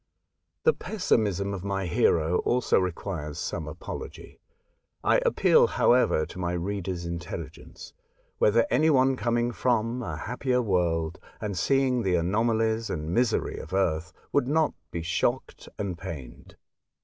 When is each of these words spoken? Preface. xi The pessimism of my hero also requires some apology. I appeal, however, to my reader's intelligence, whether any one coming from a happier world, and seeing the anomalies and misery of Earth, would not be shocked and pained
Preface. 0.01 0.47
xi 0.47 0.61
The 0.63 0.73
pessimism 0.73 1.53
of 1.53 1.63
my 1.63 1.85
hero 1.85 2.37
also 2.39 2.79
requires 2.79 3.37
some 3.37 3.67
apology. 3.67 4.39
I 5.03 5.21
appeal, 5.23 5.67
however, 5.67 6.25
to 6.25 6.39
my 6.39 6.53
reader's 6.53 7.05
intelligence, 7.05 7.93
whether 8.39 8.65
any 8.71 8.89
one 8.89 9.15
coming 9.15 9.51
from 9.51 10.01
a 10.01 10.17
happier 10.17 10.63
world, 10.63 11.19
and 11.39 11.55
seeing 11.55 12.01
the 12.01 12.15
anomalies 12.15 12.89
and 12.89 13.13
misery 13.13 13.59
of 13.59 13.73
Earth, 13.75 14.11
would 14.31 14.47
not 14.47 14.73
be 14.91 15.03
shocked 15.03 15.69
and 15.77 15.95
pained 15.95 16.55